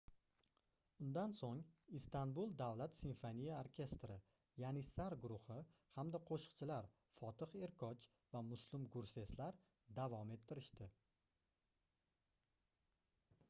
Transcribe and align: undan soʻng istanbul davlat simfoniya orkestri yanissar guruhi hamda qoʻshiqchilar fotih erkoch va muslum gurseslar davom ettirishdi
undan 1.07 1.33
soʻng 1.39 1.59
istanbul 1.97 2.53
davlat 2.61 2.95
simfoniya 2.99 3.59
orkestri 3.65 4.15
yanissar 4.63 5.15
guruhi 5.25 5.57
hamda 5.99 6.23
qoʻshiqchilar 6.31 6.89
fotih 7.19 7.53
erkoch 7.69 8.09
va 8.37 8.43
muslum 8.49 8.89
gurseslar 8.97 9.61
davom 10.01 10.33
ettirishdi 10.39 10.89